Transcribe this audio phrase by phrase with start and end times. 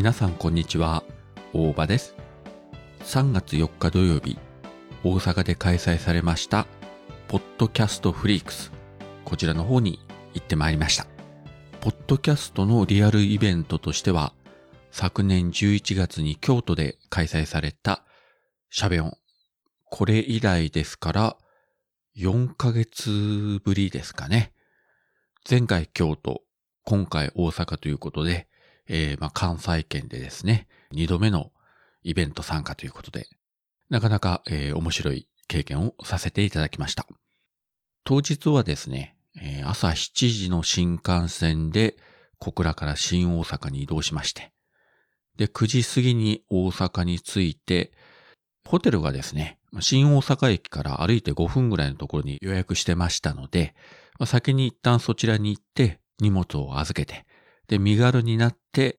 [0.00, 1.04] 皆さんこんにちは。
[1.52, 2.16] 大場です。
[3.00, 4.38] 3月4日土曜日
[5.04, 6.66] 大阪で開催されました
[7.28, 8.72] ポッドキャストフリークス。
[9.26, 10.00] こちらの方に
[10.32, 11.06] 行ってまいりました。
[11.82, 14.32] ポッドキャストのリアルイベントとしては
[14.90, 18.02] 昨年11月に京都で開催された
[18.70, 19.12] シャベオン。
[19.84, 21.36] これ以来ですから
[22.16, 24.54] 4ヶ月ぶりですかね。
[25.46, 26.40] 前回京都
[26.84, 28.48] 今回大阪ということで
[28.92, 31.52] えー、まあ、関西圏でですね、二度目の
[32.02, 33.28] イベント参加ということで、
[33.88, 37.06] なかなか、えー、面白い経験をさせていただきました。
[38.02, 41.96] 当日はですね、えー、朝7時の新幹線で
[42.38, 44.50] 小倉から新大阪に移動しまして、
[45.36, 47.92] で、9時過ぎに大阪に着いて、
[48.68, 53.76] ホテルがですね、新大阪駅から歩いて5分ぐらいのところに予約してましたので、
[54.26, 57.24] 先に一旦そちらに行って荷物を預けて、
[57.70, 58.98] で、身軽になって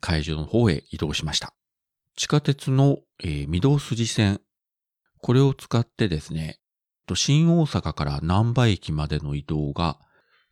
[0.00, 1.54] 会場の方へ移動しました。
[2.14, 4.40] 地下鉄の、えー、御堂筋線、
[5.20, 6.60] これを使ってですね、
[7.14, 9.98] 新大阪から南波駅までの移動が、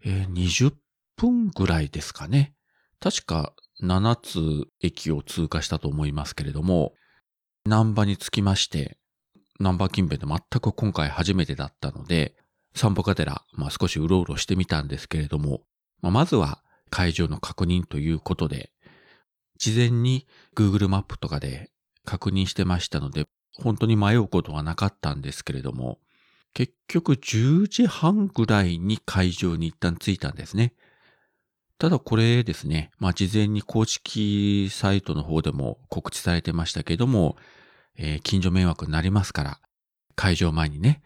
[0.04, 0.74] えー、20
[1.16, 2.54] 分ぐらいですかね。
[2.98, 6.94] 確か7つ駅を通過したと思いますけれども、
[7.66, 8.98] 南波に着きまして、
[9.60, 12.34] 南波近辺で全く今回初めてだったので、
[12.74, 15.60] 散歩がてら、まあ、少しうろうろしてみたんですけれども、
[16.02, 16.63] まあ、まずは
[16.94, 18.70] 会場の確認ということで、
[19.58, 21.72] 事前に Google マップとかで
[22.04, 23.24] 確認してましたので、
[23.60, 25.98] 本当に迷うことはなかったんですけれども、
[26.52, 30.72] 結局10時半ぐらいに会場に一旦着いたんですね。
[31.78, 37.36] ただこれですね、まあ事前に公式サイトの方でも告知されてましたけども、
[37.96, 39.58] えー、近所迷惑になりますから、
[40.14, 41.02] 会場前にね、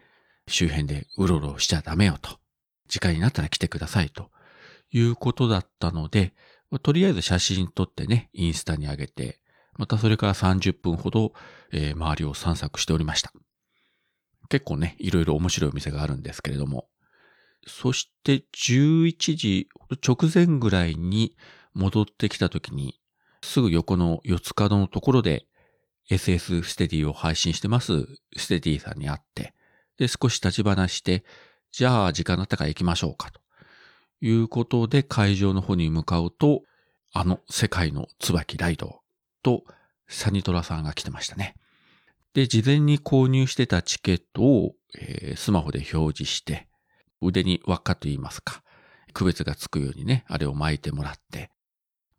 [0.48, 2.38] 周辺でうろうろしちゃダメよと。
[2.88, 4.30] 時間になったら来てくださいと
[4.90, 6.34] いうことだったので、
[6.82, 9.40] とりあえず写真撮ってね、インスタに上げて、
[9.76, 11.32] またそれから30分ほど、
[11.72, 13.32] えー、周りを散策しておりました。
[14.48, 16.88] 結構ね、いろいろ面白いお店があるんですけれども。
[17.66, 19.68] そして11時
[20.06, 21.36] 直前ぐらいに
[21.74, 23.00] 戻ってきた時に、
[23.42, 25.46] すぐ横の四つ角のところで
[26.10, 28.06] SS ステディを配信してます
[28.36, 29.54] ステディさんに会って、
[29.98, 31.24] で、少し立ち話して、
[31.70, 33.40] じゃあ時間になったから行きましょうかと。
[34.20, 36.62] いうことで会場の方に向かうと、
[37.12, 39.00] あの世界の椿ライド
[39.42, 39.64] と
[40.08, 41.54] サニトラさんが来てましたね。
[42.34, 46.68] で、事前に購入してたチケットを、えー、スマホで表示して、
[47.20, 48.62] 腕に輪っかと言いますか、
[49.12, 51.50] 区別がつくようにね、あれを巻いてもらって、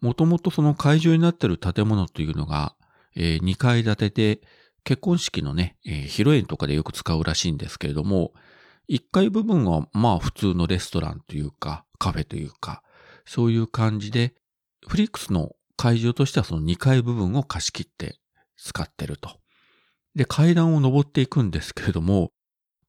[0.02, 2.76] もともとその会場になってる建物というのが、
[3.16, 4.42] えー、2階建てで、
[4.84, 8.34] 結婚式のね、えー、披露宴とかでよく使うらしいんですけれども、
[8.90, 12.82] 1階部分はまあ普通のレストランというか、カフェというか、
[13.26, 14.34] そういう感じで、
[14.88, 18.18] フリックスの会場としてはその2階部分を貸し切って
[18.58, 19.40] 使ってると。
[20.16, 22.32] で、階段を登っていくんですけれども、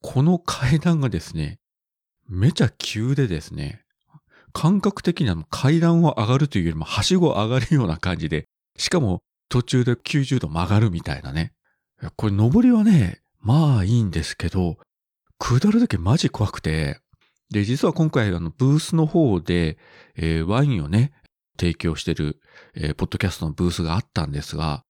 [0.00, 1.58] この階段がですね、
[2.28, 3.84] めちゃ急でですね、
[4.52, 8.46] 感覚的には階段を上がるというよりもはしご上がるような感じで、
[8.76, 11.52] しかも途中で90度曲がるみたいなね。
[12.16, 14.78] これ登りはね、まあいいんですけど、
[15.40, 17.00] 下るときマジ怖くて、
[17.50, 19.78] で、実は今回、あの、ブースの方で、
[20.14, 21.12] えー、ワインをね、
[21.58, 22.40] 提供してる、
[22.74, 24.84] えー、ポッドキャストのブースがあったんですが、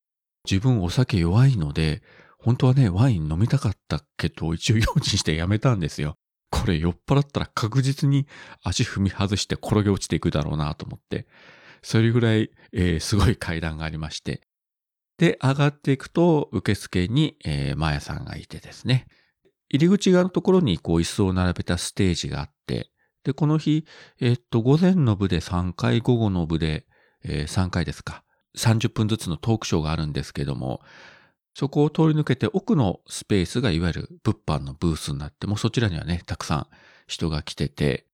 [0.50, 2.02] 自分お酒弱いので、
[2.38, 6.16] 本当はね、ワイン飲みたかったけど、一応用心してやめたんですよ。
[6.50, 8.26] これ酔っ払ったら確実に
[8.62, 11.26] 足踏み外して転げ落ちていくだろうなと思って、
[11.82, 14.42] それぐらい、えー、すごい階段がありまして、
[15.16, 19.06] で、上がっていくと、受付に、えー、マヤさんがいてですね。
[19.70, 22.90] 入り口側のところにこう椅子を並べたステージがあって、
[23.24, 23.86] で、この日、
[24.20, 26.86] えっと、午前の部で3回、午後の部で、
[27.22, 28.24] えー、3回ですか。
[28.56, 30.80] 30分ずつのトークショーがあるんですけども、
[31.54, 36.66] そこを通り抜けて奥のスペースがいわゆる物販のブースになって、もうそちらにはね、たくさん
[37.06, 38.06] 人が来てて、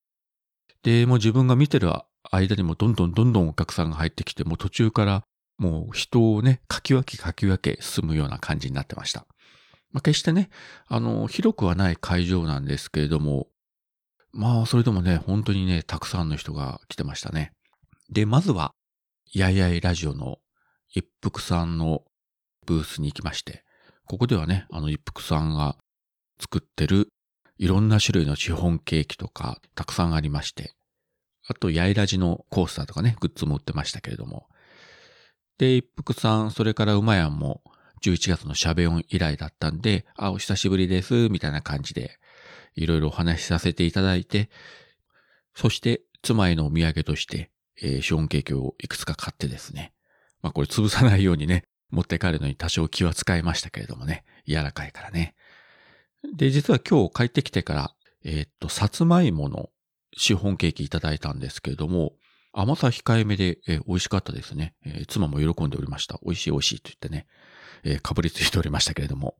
[0.82, 1.90] で、もう自分が見てる
[2.30, 5.22] 間にもどんどんどんどんお客さんが入ってきて、もう途中から
[5.58, 9.26] もう人をね、かき分けかき分け進むような感じになってました。
[9.96, 10.50] まあ、決してね、
[10.88, 13.46] あの、広くはない会場なんですけれども、
[14.30, 17.52] まあ、それでもね、本当にね、たくさんの人が来てましたね。
[18.10, 18.72] で、まずは、
[19.32, 20.36] やいやいラジオの
[20.90, 22.02] 一服さんの
[22.66, 23.64] ブースに行きまして、
[24.04, 25.78] ここではね、あの一服さんが
[26.38, 27.08] 作ってる
[27.56, 30.74] いろんな種類のシフォンケーキとかたくさんありまして、
[31.48, 34.46] あと、やいラジのコースターとかね、グッズも売ってましたけれども。
[35.56, 37.62] で、一服さん、それから馬やんも、
[38.02, 42.18] 11月のシャベオン以来だったんで、あ、お久しぶりです、みたいな感じで、
[42.74, 44.50] いろいろお話しさせていただいて、
[45.54, 47.50] そして妻へのお土産として、
[47.80, 49.92] えー、ショーンケーキをいくつか買ってですね、
[50.42, 55.34] まあこれ潰さないようにね、持って帰るのに多少気は使いましたけれどもね、柔らかいからね。
[56.36, 57.94] で、実は今日帰ってきてから、
[58.24, 59.70] えー、っと、さつまいもの
[60.16, 62.12] シフォンケーキいただいたんですけれども、
[62.52, 66.18] 甘さ控えめで、えー、美味しかったですね、えー、妻も喜んでおりました。
[66.24, 67.26] 美味しい美味しいと言ってね、
[67.84, 69.36] えー、かぶりついておりましたけれども。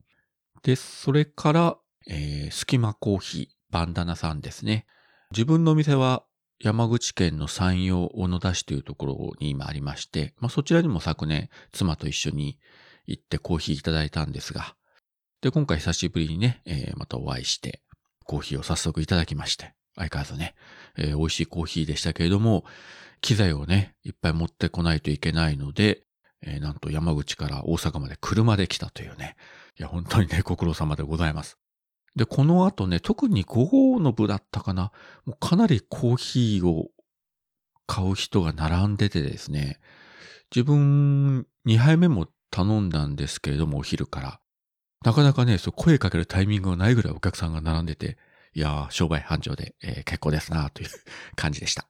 [0.63, 4.85] で、それから、えー、スキマコーヒー、バンダナさんですね。
[5.31, 6.23] 自分のお店は
[6.59, 12.57] 山口県の山陽小野田市というところに今ありまして、まあ、そちらにも昨年妻と一緒に
[13.05, 14.75] 行ってコーヒーいただいたんですが、
[15.41, 17.81] で、今回久しぶりにね、えー、またお会いして、
[18.25, 20.55] コーヒーを早速いただきまして、相変わらずね、
[20.97, 22.65] えー、美味しいコーヒーでしたけれども、
[23.21, 26.03] 機材をね、いっぱい持ってこないといけないので、
[26.41, 29.35] えー、なんと山口から大阪まで車で来たというね。
[29.79, 31.57] いや、本当にね、ご苦労様でございます。
[32.15, 34.91] で、この後ね、特に午後の部だったかな、
[35.25, 36.89] もうかなりコーヒーを
[37.85, 39.79] 買う人が並んでてですね、
[40.53, 44.39] 自分2杯目も頼んだんですけれども、お昼から。
[45.05, 48.17] なかなかね、そう声かけるタイミングがないぐらいお客さんが並んでて、
[48.53, 50.89] いやー、商売繁盛で、えー、結構ですなという
[51.35, 51.85] 感じでした。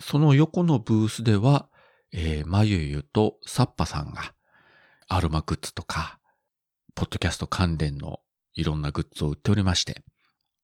[0.00, 1.68] その横のブースでは、
[2.12, 4.34] えー、まゆゆとサッパさんが、
[5.08, 6.18] アルマグッズとか、
[6.94, 8.20] ポッドキャスト関連の
[8.54, 10.02] いろんなグッズを売っておりまして、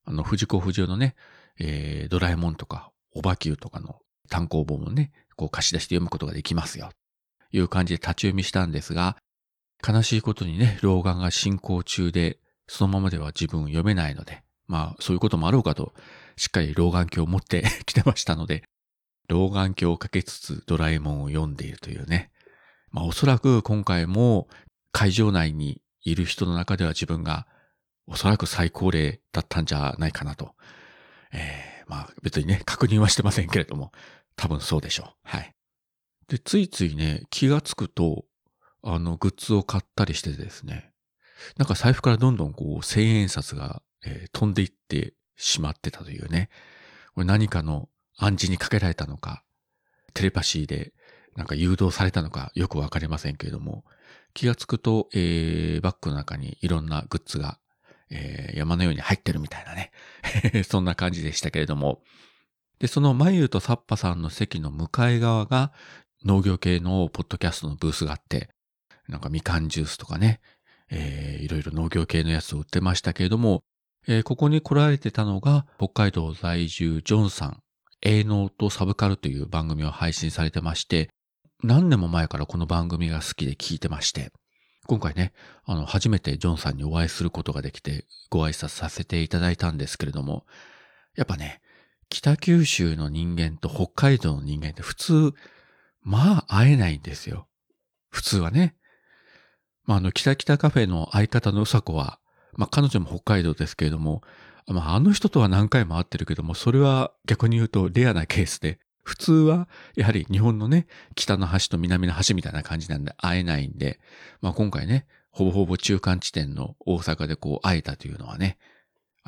[0.04, 1.14] あの、藤子不二雄のね、
[1.58, 6.90] えー、ドラえもんとか、オバキューとかの単行本をね、こう貸し出して読むことができますよ。
[7.52, 9.16] いう感じで立ち読みしたんですが、
[9.86, 15.94] 悲しいことにね、老眼が進行中で、そのままでは自分を読めないので、まあ、そういうこともあろうかと、
[16.36, 18.64] しっかり老眼鏡を持って きてましたので、
[19.28, 22.30] 老眼鏡をかけつつドラえもんを読んでいるというね。
[22.90, 24.48] まあ、おそらく今回も
[24.92, 27.46] 会場内にいる人の中では自分が
[28.06, 30.54] おそらく最高齢だったんじゃないかなと。
[31.32, 33.92] えー、まあ別にね、確認はしてませんけれども、
[34.36, 35.08] 多分そうでしょう。
[35.24, 35.54] はい。
[36.28, 38.24] で、ついついね、気がつくと、
[38.82, 40.92] あの、グッズを買ったりしてですね、
[41.56, 46.48] なんか財布からどんどんこう、千円札が、えー、飛んでいってしまってたというね、
[47.14, 49.42] これ何かの暗示にかけられたのか、
[50.14, 50.92] テレパシーで
[51.36, 53.84] なんか誘導されたのかよくわかりませんけれども、
[54.34, 57.58] 気がつくと、えー、バッグの中にいろんなグッズが
[58.10, 59.90] えー、山のように入ってるみたいなね
[60.64, 62.02] そんな感じでしたけれども。
[62.78, 65.72] で、そのマユとサッパさんの席の向かい側が
[66.24, 68.50] 農業系のポッドキャストのブースがあって、
[69.08, 70.40] なんかみかんジュースとかね、
[70.90, 73.64] えー、いろいろ農業系のやつを売ってましたけれども、
[74.06, 77.62] えー、ここに来られてたのが北海道在住ジョンさん、
[78.02, 81.10] 営農とサブカルという番組を配信されてまして、
[81.62, 84.32] 何年も前からこの番組が好きで聞いてまして、
[84.86, 85.32] 今回ね、
[85.64, 90.46] あの、初めてジョンさんにお会いすることができて、ご挨拶させていただいたんですけれども、
[91.16, 91.60] やっぱね、
[92.08, 95.34] 北九州の人間と北海道の人間って普通、
[96.02, 97.48] まあ会えないんですよ。
[98.10, 98.76] 普通はね。
[99.84, 102.20] まあ、あの、北北カフェの相方のうさこは、
[102.52, 104.22] まあ彼女も北海道ですけれども、
[104.66, 114.00] まああの人とは何回も会ってるけども、それは逆に言うとレアなケースで、普通は、やはり日本のね、北の端と南の端みたいな感じなんで会えないんで、
[114.40, 118.58] まあ今回ね、ほぼほぼ中間地点の大阪でこう会えたというのはね、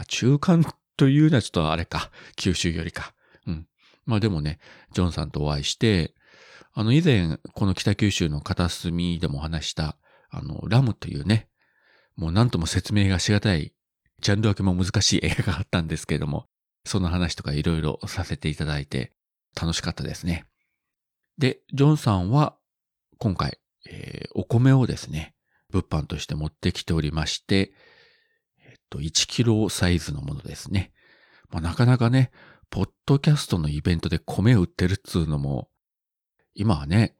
[0.09, 0.65] 中間
[0.97, 3.15] というのはちょっとあれか、九州よりか。
[3.47, 3.67] うん。
[4.05, 4.59] まあでもね、
[4.93, 6.13] ジョンさんとお会いして、
[6.75, 9.97] あの以前、この北九州の片隅でもお話した、
[10.31, 11.49] あの、ラムというね、
[12.17, 13.73] もう何とも説明がしがたい、
[14.21, 16.47] ジャンル分けも難しい映画があったんですけれども、
[16.85, 19.13] その話とかいろいろさせていただいて、
[19.61, 20.47] 楽しかったですね。
[21.39, 22.57] で、ジョンさんは
[23.19, 23.59] 今回、
[23.89, 25.35] えー、お米をですね、
[25.71, 27.73] 物販として持ってきておりまして、
[28.65, 30.93] えっと、1キロサイズのものですね。
[31.51, 32.31] まあ、なかなかね、
[32.71, 35.69] ポッドキャストのイベントで米売ってるっつうのも、
[36.55, 37.17] 今はね、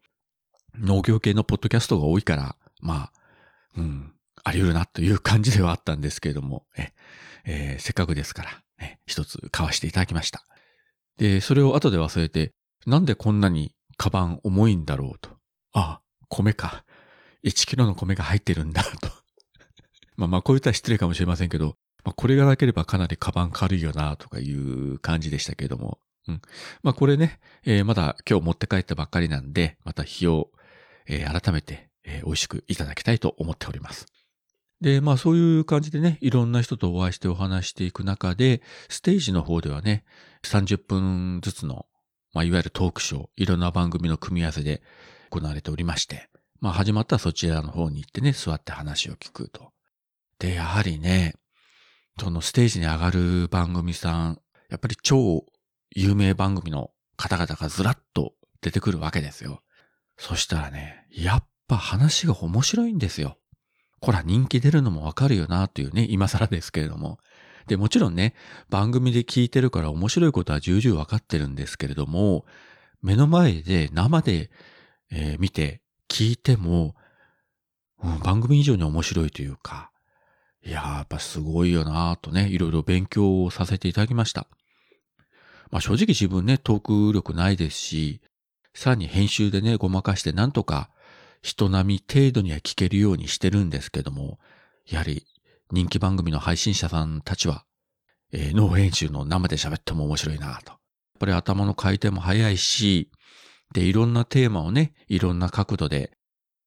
[0.75, 3.13] 農業系のポッドキャストが多いから、まあ、
[3.77, 6.65] うん、あり得るなという感じではあったんですけれども、
[7.45, 10.43] えー、せっかくですから、ね、一つ買わせていただきました。
[11.17, 12.53] で、それを後で忘れて、
[12.85, 15.31] なんでこんなにカバン重いんだろうと。
[15.73, 16.85] ああ、米か。
[17.43, 19.09] 1キロの米が入ってるんだと。
[20.15, 25.99] まあまあ、こう言ったら失礼かもしれませんけど、まあ、これがなければかなりカバン軽いよな、とかいう感じでしたけれども。
[26.27, 26.41] うん。
[26.83, 30.51] まあ、これね、えー、まだ今日持って帰ったばっかりなんで、また日を、
[31.07, 34.05] えー、改めて、えー、美味しくいただきたいと思っております。
[34.81, 40.05] で、まあそういう感じでね、いろんな人とお会いしてお話していく中で、ステージの方ではね、
[40.43, 41.85] 30分ずつの、
[42.33, 44.81] まあいわゆるトークショー、いろんな番組の組み合わせで
[45.31, 46.29] 行われておりまして、
[46.61, 49.71] まあ始まったらそちらの方に行ってね、座って話を聞くと。
[50.39, 51.35] で、やはりね、
[52.19, 55.45] そのステージに上がる番組さん、やっぱり超
[55.95, 59.61] 有名番組の方々がずらっと出てくるわけですよ。
[60.17, 63.37] そしたらね、やっぱ話が面白いんですよ。
[63.99, 67.19] こら人気出るのもわかるよなというね、今更ですけれども。
[67.67, 68.33] で、もちろんね、
[68.69, 72.45] 番組で聞いてるから面白いことは重々わかってるんですけれども、
[73.01, 74.49] 目の前で生で、
[75.11, 76.95] えー、見て聞いても、
[78.03, 79.91] うん、番組以上に面白いというか、
[80.65, 84.47] いやー、やっぱすごいよなーとね、いろいろ勉強をさせていただきました。
[85.71, 88.21] まあ正直自分ね、トーク力ないですし、
[88.73, 90.89] さらに編集でね、ごまかしてなんとか
[91.41, 94.39] 人並み程度には聞けるようにしてるんですけども、
[94.87, 95.25] やはり
[95.71, 97.65] 人気番組の配信者さんたちは、
[98.31, 100.71] えー、ノー編集の生で喋っても面白いなと。
[100.71, 100.79] やっ
[101.19, 103.11] ぱり頭の回転も早いし、
[103.73, 106.11] で、いろんなテーマをね、いろんな角度で、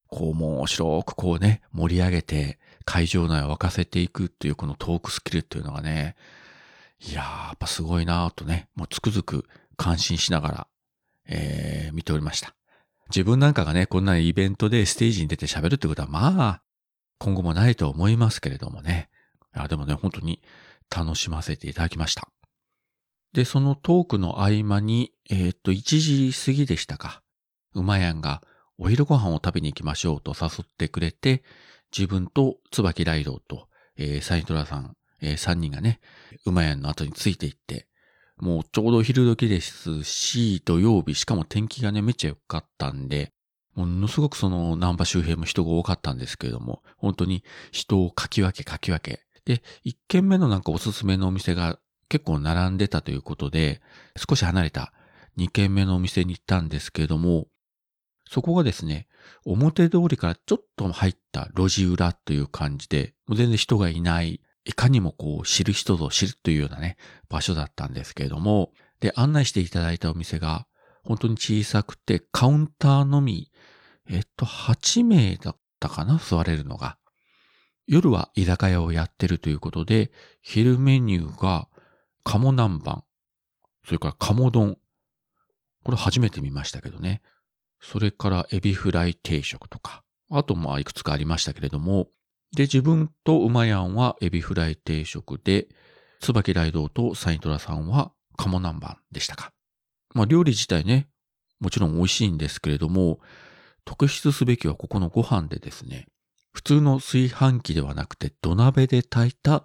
[0.08, 6.16] こう面白くこうね、盛り上げて、会場内を沸かせていくっていうこのトークスキルっていうのがね、
[7.00, 10.66] いやー、やっぱすごいなーとね、もうつくづく感心しながら、
[11.26, 12.54] えー、見ておりました。
[13.14, 16.62] 自分なんかがね、こんなイベントでステージに出て喋るってことは、まあ、
[17.18, 19.10] 今後もないと思いますけれどもね。
[19.54, 20.42] いや、でもね、本当に
[20.90, 22.26] 楽しませていただきました。
[23.34, 27.22] で、そのトークの合間に、えー、っと、1時過ぎでしたか。
[27.74, 28.42] 馬やんが
[28.78, 31.44] お昼ご飯を食べに行きましょうと誘ってくれて、
[31.96, 36.00] 自分と椿ライドと、えー、サイトラさん、えー、3人がね、
[36.46, 37.86] 馬やんの後についていって、
[38.42, 43.30] もうちょうど昼時ですし、土曜日、しかも天気がね、めっちゃ良かったんで、
[43.76, 49.20] ものすごくその南波周辺も人が多かったんですけれども、本当に人をかき分けかき分け。
[49.44, 53.80] で、一軒目のなんかおすすめのお店が結構並んでたということで、
[54.16, 54.92] 少し離れた
[55.36, 57.46] 二軒目のお店に行ったんですけれども、
[58.28, 59.06] そこがですね、
[59.44, 66.96] 表通りからちょっと入った路地裏という感じで、もう全然人がいないいかにもこう知る人ぞ知るというようなね、
[67.28, 70.66] 場所だったんですけれども、で、案内していただいたお店が、
[71.04, 73.50] 本当に小さくて、カウンターのみ、
[74.08, 76.98] えっと、8名だったかな、座れるのが。
[77.86, 81.68] 夜は居酒屋をやってるということで、昼メニューが、
[82.22, 83.02] 鴨南蛮、
[83.84, 84.78] それから鴨丼。
[85.84, 87.22] これ初めて見ましたけどね。
[87.80, 90.04] それからエビフライ定食とか。
[90.30, 92.08] あとまあいくつかありましたけれども、
[92.54, 95.68] で、自分と馬やんはエビフライ定食で、
[96.20, 99.52] 椿雷道とサイトラさんは鴨南蛮でしたか。
[100.14, 101.08] まあ料理自体ね、
[101.60, 103.20] もちろん美味しいんですけれども、
[103.84, 106.06] 特筆すべきはここのご飯でですね、
[106.52, 109.64] 普通の炊飯器ではなくて土鍋で炊いた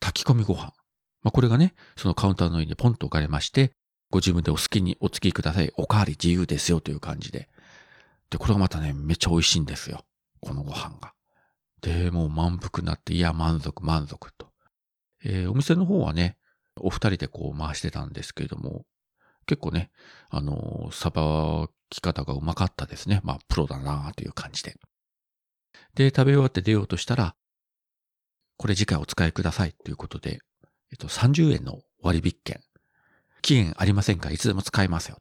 [0.00, 0.72] 炊き込みご飯。
[1.22, 3.72] まあこれがね、そのカウンターの上にポンと置かれまして、
[4.10, 5.72] ご自分でお好きにお付きください。
[5.76, 7.48] おかわり自由ですよという感じで。
[8.30, 10.04] で、これがまたね、めっちゃ美味しいんですよ。
[10.40, 11.15] このご飯が。
[11.80, 14.50] で、もう満腹になって、いや、満足、満足と。
[15.24, 16.36] えー、お店の方はね、
[16.78, 18.84] お二人でこう回してたんですけれども、
[19.46, 19.90] 結構ね、
[20.28, 23.20] あのー、さばき方がうまかったですね。
[23.22, 24.76] まあ、プロだなという感じで。
[25.94, 27.36] で、食べ終わって出ようとしたら、
[28.56, 30.40] これ次回お使いくださいということで、
[30.90, 32.60] えっと、30円の割引券。
[33.42, 35.18] 期限ありませんかいつでも使えますよ。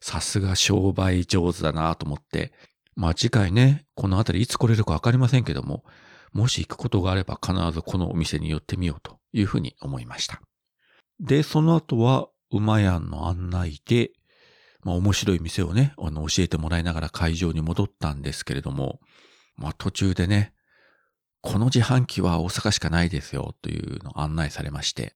[0.00, 2.52] さすが商売上手だなと思って、
[2.94, 5.84] まあ次回ね、この辺りいつ来れるかわかりませんけども、
[6.32, 10.40] もし行くことがあれば必ずこのお店に寄ってみようというふうに思いました。
[11.20, 14.10] で、その後は馬屋の案内で、
[14.82, 19.00] まあ面白い店をね、あの教えてもらいながら会場に戻ったんですけれども、
[19.56, 20.52] まあ途中でね、
[21.40, 25.14] この自販機は大阪しかないですよというのを案内されまして、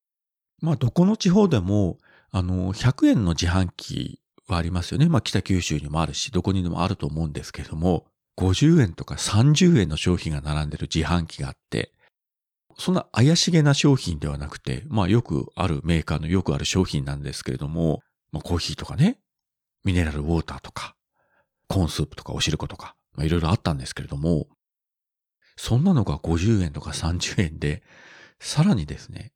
[0.61, 1.99] まあどこの地方でも、
[2.31, 5.09] あの、100円の自販機はありますよね。
[5.09, 8.07] まあ北九州にもあるし、どこにでもあると思うんですけれども、
[8.39, 11.93] 50円とか30円の商品が並んでる自販機があって、
[12.79, 19.19] そんな怪しげな商品ではなくて、まあよくあるメーカーのよくある商品なんですけれども、まあコーヒーとかね、
[19.85, 20.95] ミネラルウォーターとか、
[21.69, 24.47] コーンスープとかおしることか、まあいろいろあったんですけれども、
[25.57, 27.83] そんなのが50円とか30円で、
[28.39, 29.33] さらにですね、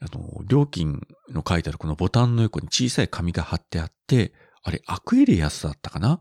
[0.00, 1.00] あの、料金
[1.30, 6.20] の書いてあるこのボタンの横に小さい紙が貼ってあって、あれ、アクエリアスだったかな？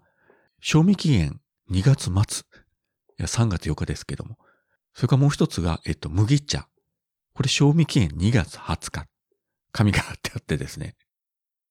[0.62, 1.42] 賞味期限
[1.72, 2.46] 2月末。
[3.18, 4.38] いや、3月8日ですけども。
[4.94, 6.68] それからもう一つが、えっと、麦茶。
[7.34, 9.08] これ賞味期限2月20日。
[9.72, 10.96] 紙が貼ってあってですね。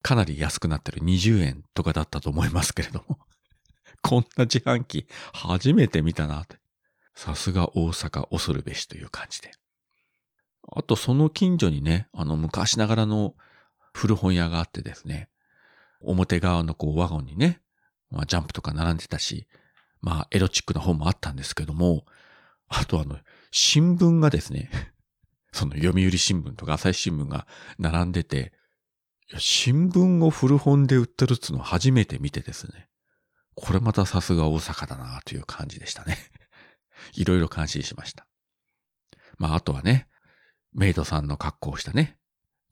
[0.03, 3.19] かなり安くなってる20円とかだったと思いますけれども。
[4.03, 6.59] こんな自販機初めて見たなって。
[7.15, 9.53] さすが大阪恐るべしという感じで。
[10.73, 13.35] あとその近所にね、あの昔ながらの
[13.93, 15.29] 古本屋があってですね、
[16.01, 17.61] 表側のこうワゴンにね、
[18.11, 19.47] まあ、ジャンプとか並んでたし、
[20.01, 22.05] まあエロチックな本もあったんですけども、
[22.69, 23.19] あとあの、
[23.51, 24.71] 新聞がですね、
[25.53, 27.47] その読売新聞とか朝日新聞が
[27.79, 28.53] 並んでて、
[29.39, 32.89] 新聞を古本で売ってるっつうのを初めて見てですね、
[33.55, 36.19] これまたさすが大阪だなという感じでしたね。
[37.15, 38.27] いろいろ感心しました。
[39.39, 40.09] まあ、あとはね、
[40.75, 42.17] メイドさんの格好をしたね、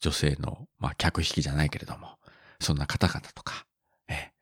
[0.01, 2.19] 女性の、まあ、客引きじゃないけれども、
[2.61, 3.67] そんな方々とか、
[4.09, 4.33] え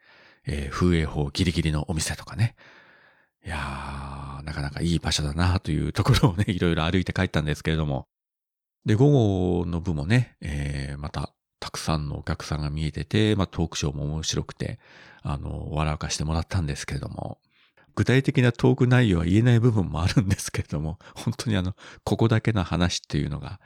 [0.47, 2.57] えー、風営法ギリギリのお店とかね。
[3.45, 8.09] いやー、なかなかいい場所だなというところをね、 いろいろ歩いて帰ったんですけれども。
[8.87, 14.79] で、午後の部もね、えー、また、たくさんのお客さんが見えてて、まあ、トークショーも面白くて、
[15.23, 17.39] あの、笑かしてもらったんですけれども、
[17.95, 23.61] 具体的なトーク内容は言えない部分もあるんですけれども、 本当にあの、ここだけの話っていうのが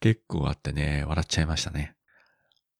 [0.00, 1.94] 結構あってね、笑っちゃいましたね。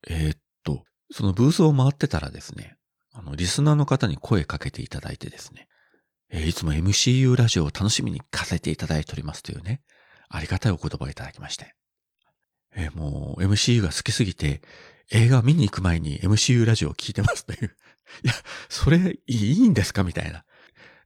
[0.07, 2.77] えー、っと、そのブースを回ってたらですね、
[3.13, 5.69] あの、リスナーの方に声かけていただいてですね、
[6.31, 9.83] えー、いつも MCU ラジオを楽しみに聞かせていただいておりますというね、
[10.29, 11.75] ありがたいお言葉をいただきまして。
[12.75, 14.63] えー、もう MCU が好きすぎて、
[15.11, 17.77] 映画見に行く前に MCU ラジオを聞いてますという。
[18.25, 18.35] いや、
[18.69, 20.05] それいいんですか？
[20.05, 20.45] みたいな。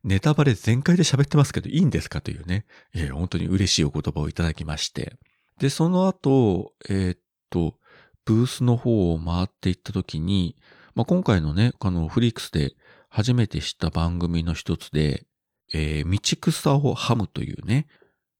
[0.04, 5.16] ネタバレ全開で喋ってますけどいいんですかというね、えー、本当に嬉しいお言葉をいただきまして。
[5.58, 7.18] で、その後、えー、っ
[7.50, 7.76] と、
[8.24, 10.56] ブースの方を回っていった時に、
[10.94, 12.74] まあ、今回のね、あの、フリークスで
[13.08, 15.26] 初めて知った番組の一つで、
[15.72, 17.86] えー、道草をハムというね、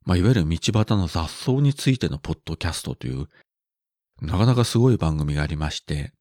[0.05, 3.29] まあ、いわゆる道端の雑草についてのポッドキャストという、
[4.21, 6.13] なかなかすごい番組がありまして、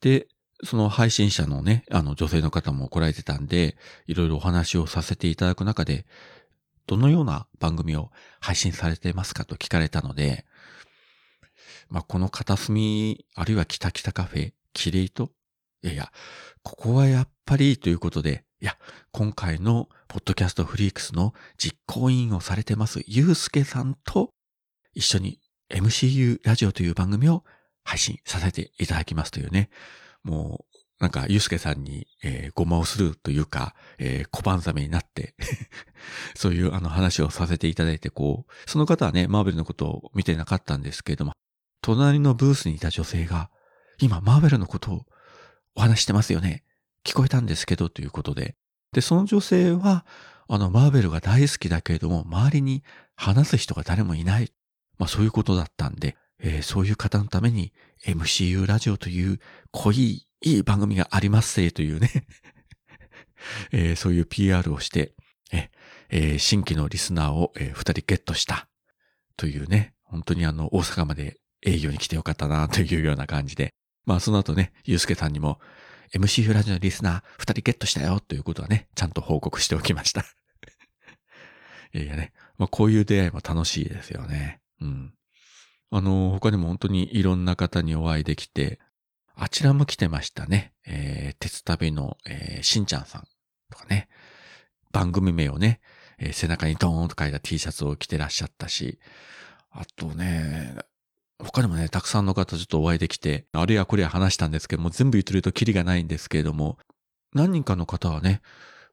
[0.00, 0.28] で、
[0.64, 3.76] その配信者のね、あの女性の方も来られてたんで、
[4.06, 6.06] いろいろお話をさせていただく中で、
[6.86, 10.44] どのような番組を配信されてますかと聞かれたので、
[11.88, 15.30] まあ、この片隅、あるいは北北カフェ、キレイと、
[15.82, 16.12] いやいや、
[16.62, 18.76] ここはやっぱりということで、いや、
[19.12, 24.30] 今回のポッドキャストフリークスの実行委員をされてます、ゆうすけさんと
[24.92, 27.44] 一緒に MCU ラジオという番組を
[27.84, 29.70] 配信させていただきますというね、
[30.22, 35.34] もう、なんか、ゆうすけさんに、えー、ごまをするというか、えー、小判ザメになって
[36.36, 41.32] そういうあの話をさせていただいて、こう、その方はね、マーベルのことを見てなかったんですけれども、
[41.80, 43.50] 隣のブースにいた女性が、
[43.98, 45.06] 今、マーベルのことを
[45.74, 46.64] お話してますよね。
[47.04, 48.56] 聞こえたんですけど、ということで。
[48.92, 50.04] で、その女性は、
[50.48, 52.82] あの、マーベルが大好きだけれども、周りに
[53.14, 54.52] 話す人が誰もいない。
[54.98, 57.72] まあ、そういうことだったんで、えー、そういう方のために
[58.06, 59.38] MCU ラジオという
[59.72, 62.26] 濃い、いい番組がありますせというね。
[63.72, 65.14] えー、そういう PR をして、
[66.10, 68.68] えー、新規のリスナーを、えー、人ゲットした
[69.36, 73.74] というね、本当にあの、大阪まで営業に来てよかったなというような感じで、
[74.04, 75.60] まあその後ね、ゆうすけさんにも
[76.14, 80.24] MCU ラジオのリスナー二人ゲットしたよということはね、ちゃんと報告しておきました。
[81.94, 84.60] いやね、まあこういう出会いも楽しいですよね。
[84.80, 85.14] うん。
[85.90, 88.78] あの、他にも本当にいろんな方にお会いできて、
[89.34, 90.72] あちらも来てましたね。
[90.86, 93.24] えー、鉄旅の、えー、しんちゃんさん
[93.70, 94.08] とかね。
[94.92, 95.80] 番組名をね、
[96.18, 98.98] えー、背中にドーンと書いた T シャツを着てらっしゃったし、
[99.70, 100.76] あとね、
[101.38, 106.78] 他にもね、たくさんの方ちょっとお会いできて、あれやこれや話したんですけども、全部言ってるとキリがないんですけれども、
[107.32, 108.42] 何人かの方はね、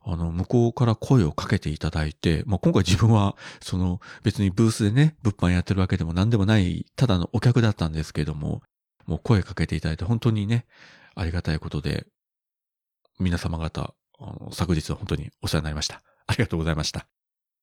[0.10, 8.64] あの、向こうから声をかけていただいて、まあ、今回自分は、その、別にブースでね、物販やってるわけでも何でもない、ただのお客だったんですけども、
[9.06, 10.66] もう声かけていただいて、本当にね、
[11.14, 12.08] ありがたいことで、
[13.20, 16.02] 皆様方、あの昨日は本当にお世話になりました。
[16.26, 17.08] ありがとうございました。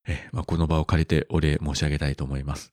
[0.06, 2.72] え、まあ、この場を借りてお礼申し上げたいと思います。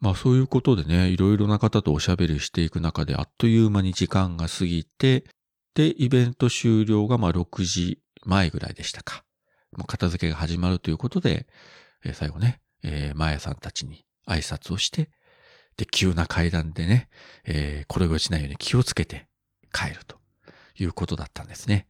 [0.00, 5.24] まあそういうことでね、いろいろな方とおしゃべりしていく中であっという間に時間が過ぎて、
[5.74, 9.24] で、イベント終了がま6時前ぐらいでしたか。
[9.76, 11.46] もう片付けが始まるということで、
[12.04, 15.10] えー、最後ね、えー、マヤさんたちに挨拶をして、
[15.76, 17.08] で、急な階段でね、
[17.44, 19.28] えー、転げ落ちないように気をつけて
[19.72, 20.16] 帰ると
[20.76, 21.86] いうことだったんですね。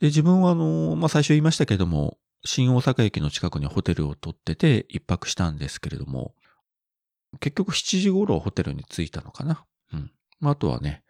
[0.00, 6.34] で、自分はあの、まあ、最初言いましたけども、新大阪駅の近くにホテルを取ってて一泊したんですけれども、
[7.38, 9.64] 結局7時頃ホテルに着いたのかな。
[9.92, 10.10] うん。
[10.40, 11.02] まあ、あとはね、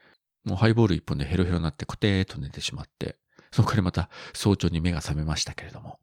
[0.45, 3.17] もうハイボール一本でヘロヘロになってコテーと寝てしまって、
[3.53, 5.99] そこからまた早朝に目が覚めましたけれども。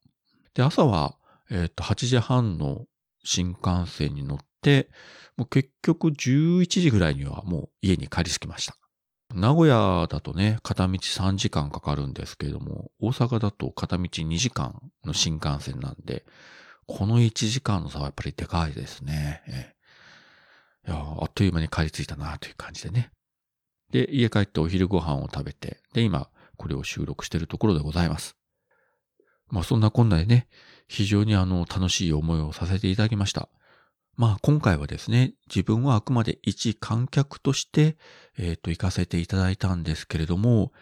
[0.54, 1.16] で、朝は、
[1.50, 2.86] えっ、と、8時半の
[3.24, 4.90] 新幹線に乗って、
[5.38, 8.76] もう結局11時ぐらいにはもう家に帰り着きました。
[9.34, 16.26] 名古屋だとね、片道3時間かかるんですけれども、大阪だと片道2時間の新幹線なんで、
[16.86, 19.44] この1時間の差はやっぱりでかいですね。
[19.48, 19.74] え
[20.88, 23.12] いやあっという間に帰り着いたなという感じでね。
[23.92, 28.36] で、家帰ってお昼ご飯を食べて、で、今、これを収録しているところでございます。
[29.50, 30.48] まあそんなこんなでね、
[30.88, 33.50] 非常にあの楽しい思いをさせていただきました。
[34.16, 37.98] まあ今回はですね、自分はあくまで一観客として、
[38.38, 40.74] えっ、ー、と、行かせていただいたんですけれども、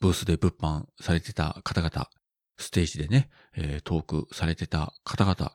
[0.00, 2.10] ブースで物販されてた方々、
[2.58, 5.52] ステージでね、えー、トークされてた方々、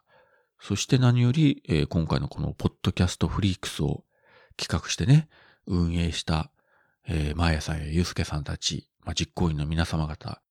[0.59, 4.03] そして何より、えー、今回のこのポッドキャストフリークスを
[4.57, 5.27] 企画してね、
[5.65, 6.51] 運営した、
[7.07, 10.41] えー、マーヤさんやユースケさんたち、まあ、実行委員の皆様方、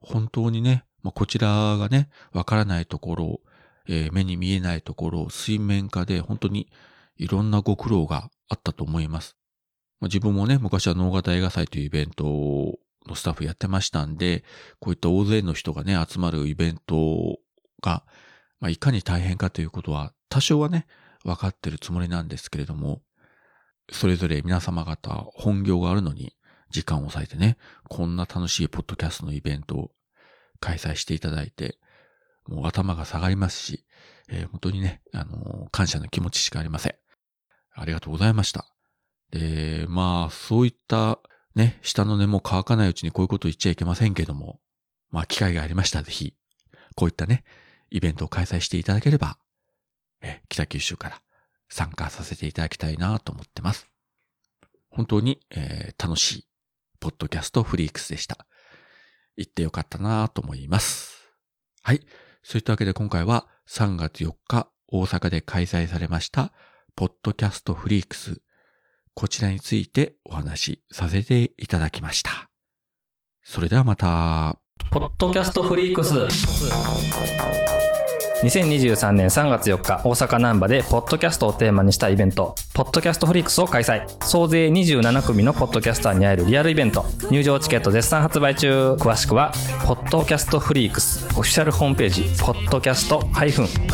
[0.00, 3.40] 本当にね、まあ、こちらがね、わからないところ、
[3.88, 6.68] えー、目に見えないところ、水面下で本当に
[7.16, 9.36] いろんなご苦労があったと思います。
[10.00, 14.44] まあ、自分もね、昔は脳型映画祭というイベントのスタッフやってましたんで、
[14.80, 17.38] こういった大勢の人がね、集まるイベント
[17.82, 18.04] が、
[18.60, 20.86] まあ、いかに大変かということは、多少はね、
[21.24, 23.02] 分かってるつもりなんですけれども、
[23.90, 26.32] それぞれ皆様方本業があるのに、
[26.70, 27.56] 時間を割いてね、
[27.88, 29.90] こんな楽しいポッドキャストのイベントを
[30.60, 31.78] 開催していただいて、
[32.46, 33.84] もう頭が下がりますし、
[34.28, 36.94] えー、本当にね、あのー、感謝の気持ちしかありません。
[37.74, 38.66] ありがとうございました。
[39.30, 41.20] で、まあ、そういった
[41.54, 44.60] ね、下の根も乾かないうちにこういうこと言っちゃいけませんけども、
[45.10, 46.34] まあ、機会がありましたらぜひ、
[46.94, 47.44] こういったね、
[47.90, 49.38] イベントを開催していただければ、
[50.22, 51.22] え北九州から
[51.68, 53.88] 参加させていただきたいなと思ってます。
[54.90, 56.45] 本当に、えー、楽しい、
[56.96, 58.46] ポッドキャストフリークスでした。
[59.36, 61.32] 行ってよかったなと思います。
[61.82, 62.00] はい。
[62.42, 66.52] そういったわけで今回は3月4日大阪で開催されました、
[66.94, 68.40] ポッドキャストフリークス。
[69.14, 72.50] こちらについてお話しさせていただきました。
[73.42, 74.58] それではまた。
[74.90, 76.14] ポッドキャストフリークス。
[78.42, 84.06] 2023年3月4日、大阪南波で、ポッドキャストをテーマにしたイベント、ポッドキャストフリークスを開催。
[84.24, 87.06] 総勢27組のポッドキャスターに会えるリアルイベント。
[87.30, 88.92] 入場チケット絶賛発売中。
[89.00, 89.52] 詳しくは、
[89.86, 93.26] ポッドキャストフリークス、オフィシャルホームページ、ポッドキャストフ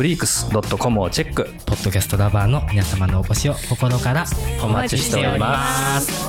[0.02, 1.44] リークス .com をチェック。
[1.64, 4.24] ポッドキャストラバーの皆様のお越しを心から
[4.60, 6.28] お待ちしております。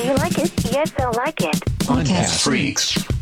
[0.00, 0.50] Do you like it?
[0.70, 1.58] Yes, I like it?
[1.84, 3.19] Podcast Freaks.